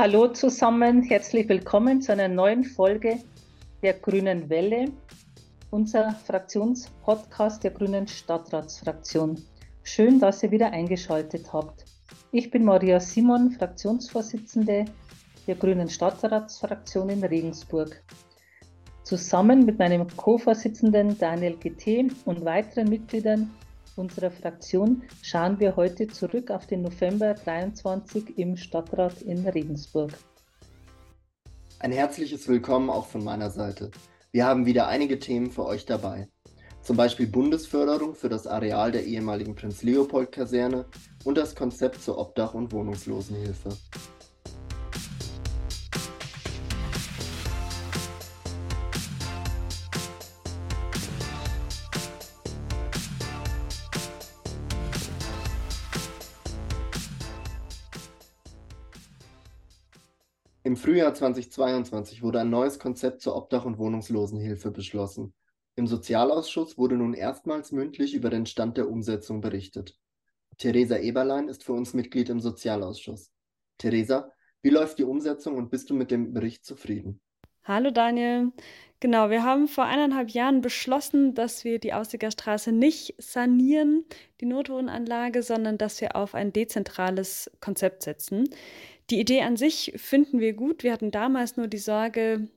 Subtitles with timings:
[0.00, 3.18] Hallo zusammen, herzlich willkommen zu einer neuen Folge
[3.82, 4.86] der Grünen Welle,
[5.70, 9.44] unser Fraktionspodcast der Grünen Stadtratsfraktion.
[9.82, 11.84] Schön, dass ihr wieder eingeschaltet habt.
[12.32, 14.86] Ich bin Maria Simon, Fraktionsvorsitzende
[15.46, 18.02] der Grünen Stadtratsfraktion in Regensburg.
[19.02, 23.50] Zusammen mit meinem Co-Vorsitzenden Daniel GT und weiteren Mitgliedern
[24.00, 30.12] unserer Fraktion schauen wir heute zurück auf den November 23 im Stadtrat in Regensburg.
[31.78, 33.90] Ein herzliches Willkommen auch von meiner Seite.
[34.32, 36.28] Wir haben wieder einige Themen für euch dabei.
[36.82, 40.86] Zum Beispiel Bundesförderung für das Areal der ehemaligen Prinz-Leopold-Kaserne
[41.24, 43.68] und das Konzept zur Obdach- und Wohnungslosenhilfe.
[60.70, 65.34] Im Frühjahr 2022 wurde ein neues Konzept zur Obdach- und Wohnungslosenhilfe beschlossen.
[65.74, 69.98] Im Sozialausschuss wurde nun erstmals mündlich über den Stand der Umsetzung berichtet.
[70.58, 73.32] Theresa Eberlein ist für uns Mitglied im Sozialausschuss.
[73.78, 74.30] Theresa,
[74.62, 77.20] wie läuft die Umsetzung und bist du mit dem Bericht zufrieden?
[77.64, 78.52] Hallo Daniel.
[79.00, 84.04] Genau, wir haben vor eineinhalb Jahren beschlossen, dass wir die Aussigerstraße nicht sanieren,
[84.40, 88.48] die Notwohnanlage, sondern dass wir auf ein dezentrales Konzept setzen.
[89.10, 90.84] Die Idee an sich finden wir gut.
[90.84, 92.48] Wir hatten damals nur die Sorge,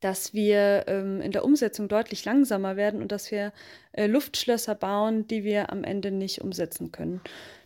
[0.00, 3.52] dass wir ähm, in der Umsetzung deutlich langsamer werden und dass wir
[3.92, 7.20] äh, Luftschlösser bauen, die wir am Ende nicht umsetzen können.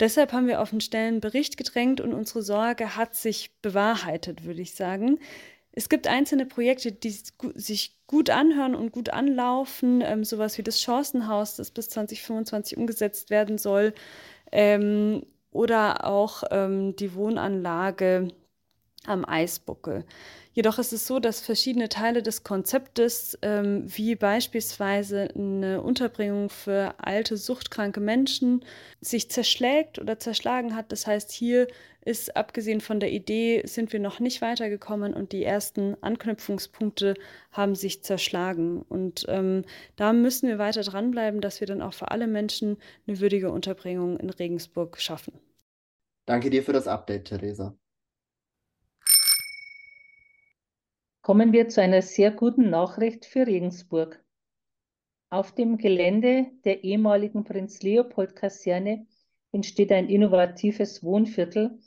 [0.00, 4.62] Deshalb haben wir auf einen schnellen Bericht gedrängt und unsere Sorge hat sich bewahrheitet, würde
[4.62, 5.18] ich sagen.
[5.72, 7.14] Es gibt einzelne Projekte, die
[7.54, 13.30] sich gut anhören und gut anlaufen, ähm, sowas wie das Chancenhaus, das bis 2025 umgesetzt
[13.30, 13.94] werden soll.
[14.52, 15.22] Ähm,
[15.56, 18.28] oder auch ähm, die Wohnanlage
[19.06, 20.04] am Eisbuckel.
[20.52, 26.94] Jedoch ist es so, dass verschiedene Teile des Konzeptes, ähm, wie beispielsweise eine Unterbringung für
[26.96, 28.64] alte, suchtkranke Menschen,
[29.02, 30.92] sich zerschlägt oder zerschlagen hat.
[30.92, 31.68] Das heißt, hier
[32.06, 37.14] ist abgesehen von der Idee, sind wir noch nicht weitergekommen und die ersten Anknüpfungspunkte
[37.52, 38.80] haben sich zerschlagen.
[38.88, 39.64] Und ähm,
[39.96, 44.18] da müssen wir weiter dranbleiben, dass wir dann auch für alle Menschen eine würdige Unterbringung
[44.18, 45.34] in Regensburg schaffen.
[46.26, 47.78] Danke dir für das Update, Theresa.
[51.22, 54.24] Kommen wir zu einer sehr guten Nachricht für Regensburg.
[55.30, 59.06] Auf dem Gelände der ehemaligen Prinz-Leopold-Kaserne
[59.52, 61.78] entsteht ein innovatives Wohnviertel,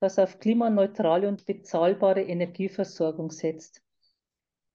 [0.00, 3.80] das auf klimaneutrale und bezahlbare Energieversorgung setzt.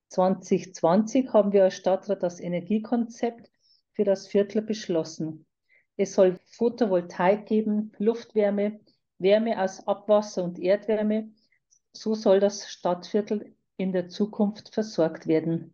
[0.10, 3.52] 2020 haben wir als Stadtrat das Energiekonzept
[3.92, 5.46] für das Viertel beschlossen.
[5.98, 8.80] Es soll Photovoltaik geben, Luftwärme,
[9.20, 11.30] Wärme aus Abwasser und Erdwärme.
[11.94, 15.74] So soll das Stadtviertel in der Zukunft versorgt werden.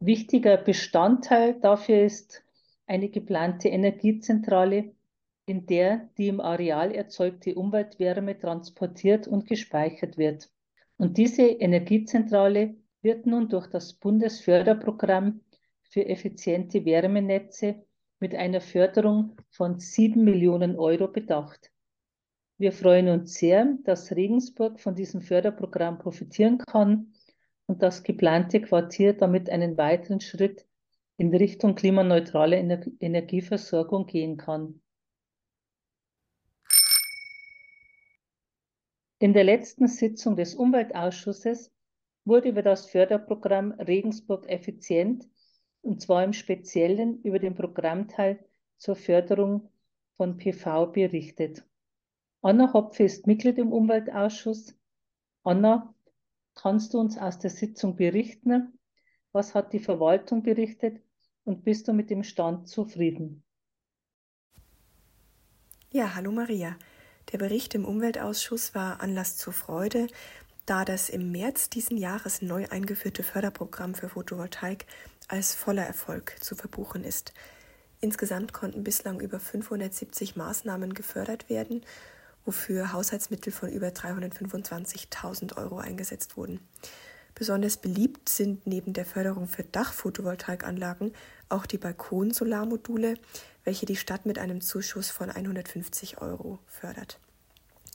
[0.00, 2.42] Wichtiger Bestandteil dafür ist
[2.86, 4.94] eine geplante Energiezentrale,
[5.46, 10.48] in der die im Areal erzeugte Umweltwärme transportiert und gespeichert wird.
[10.96, 15.40] Und diese Energiezentrale wird nun durch das Bundesförderprogramm
[15.82, 17.84] für effiziente Wärmenetze
[18.20, 21.70] mit einer Förderung von 7 Millionen Euro bedacht.
[22.60, 27.14] Wir freuen uns sehr, dass Regensburg von diesem Förderprogramm profitieren kann
[27.64, 30.66] und das geplante Quartier damit einen weiteren Schritt
[31.16, 34.82] in Richtung klimaneutrale Ener Energieversorgung gehen kann.
[39.20, 41.72] In der letzten Sitzung des Umweltausschusses
[42.26, 45.26] wurde über das Förderprogramm Regensburg effizient
[45.80, 48.44] und zwar im Speziellen über den Programmteil
[48.76, 49.70] zur Förderung
[50.18, 51.64] von PV berichtet.
[52.42, 54.74] Anna Hopfe ist Mitglied im Umweltausschuss.
[55.42, 55.94] Anna,
[56.54, 58.78] kannst du uns aus der Sitzung berichten?
[59.32, 61.02] Was hat die Verwaltung berichtet
[61.44, 63.44] und bist du mit dem Stand zufrieden?
[65.90, 66.76] Ja, hallo Maria.
[67.30, 70.06] Der Bericht im Umweltausschuss war Anlass zur Freude,
[70.64, 74.86] da das im März diesen Jahres neu eingeführte Förderprogramm für Photovoltaik
[75.28, 77.34] als voller Erfolg zu verbuchen ist.
[78.00, 81.84] Insgesamt konnten bislang über 570 Maßnahmen gefördert werden
[82.44, 86.60] wofür Haushaltsmittel von über 325.000 Euro eingesetzt wurden.
[87.34, 91.12] Besonders beliebt sind neben der Förderung für Dachphotovoltaikanlagen
[91.48, 93.14] auch die Balkonsolarmodule,
[93.64, 97.18] welche die Stadt mit einem Zuschuss von 150 Euro fördert.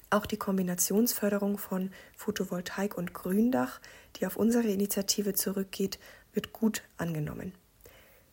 [0.09, 3.81] Auch die Kombinationsförderung von Photovoltaik und Gründach,
[4.15, 6.00] die auf unsere Initiative zurückgeht,
[6.33, 7.53] wird gut angenommen.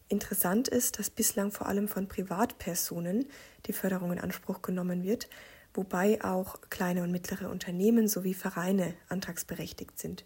[0.09, 3.27] Interessant ist, dass bislang vor allem von Privatpersonen
[3.67, 5.29] die Förderung in Anspruch genommen wird,
[5.75, 10.25] wobei auch kleine und mittlere Unternehmen sowie Vereine antragsberechtigt sind.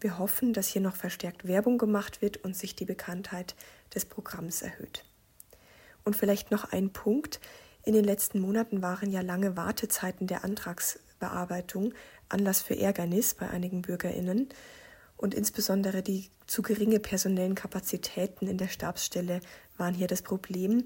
[0.00, 3.54] Wir hoffen, dass hier noch verstärkt Werbung gemacht wird und sich die Bekanntheit
[3.94, 5.04] des Programms erhöht.
[6.04, 7.40] Und vielleicht noch ein Punkt.
[7.84, 11.94] In den letzten Monaten waren ja lange Wartezeiten der Antragsbearbeitung
[12.28, 14.48] Anlass für Ärgernis bei einigen Bürgerinnen
[15.16, 19.40] und insbesondere die zu geringe personellen Kapazitäten in der Stabsstelle
[19.76, 20.84] waren hier das Problem.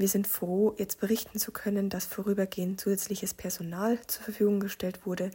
[0.00, 5.30] Wir sind froh, jetzt berichten zu können, dass vorübergehend zusätzliches Personal zur Verfügung gestellt wurde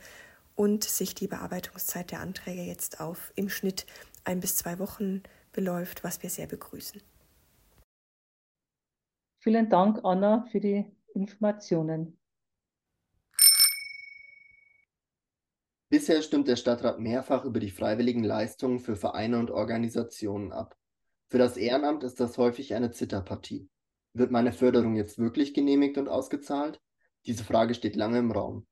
[0.56, 3.86] und sich die Bearbeitungszeit der Anträge jetzt auf im Schnitt
[4.24, 5.22] ein bis zwei Wochen
[5.52, 7.00] beläuft, was wir sehr begrüßen.
[9.38, 10.84] Vielen Dank, Anna, für die
[11.14, 12.18] Informationen.
[15.90, 20.76] Bisher stimmt der Stadtrat mehrfach über die freiwilligen Leistungen für Vereine und Organisationen ab.
[21.28, 23.70] Für das Ehrenamt ist das häufig eine Zitterpartie.
[24.16, 26.80] Wird meine Förderung jetzt wirklich genehmigt und ausgezahlt?
[27.26, 28.66] Diese Frage steht lange im Raum.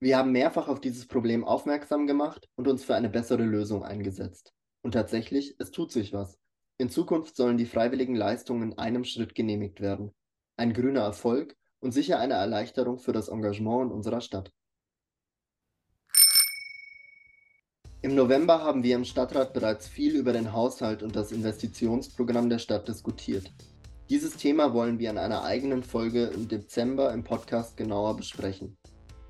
[0.00, 4.52] Wir haben mehrfach auf dieses Problem aufmerksam gemacht und uns für eine bessere Lösung eingesetzt.
[4.82, 6.36] Und tatsächlich, es tut sich was.
[6.78, 10.10] In Zukunft sollen die freiwilligen Leistungen in einem Schritt genehmigt werden.
[10.56, 14.50] Ein grüner Erfolg und sicher eine Erleichterung für das Engagement in unserer Stadt.
[18.02, 22.58] Im November haben wir im Stadtrat bereits viel über den Haushalt und das Investitionsprogramm der
[22.58, 23.52] Stadt diskutiert.
[24.10, 28.76] Dieses Thema wollen wir in einer eigenen Folge im Dezember im Podcast genauer besprechen.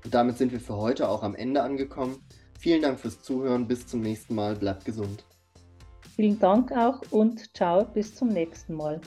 [0.03, 2.17] Und damit sind wir für heute auch am Ende angekommen.
[2.57, 5.23] Vielen Dank fürs Zuhören, bis zum nächsten Mal, bleibt gesund.
[6.15, 8.99] Vielen Dank auch und ciao, bis zum nächsten Mal.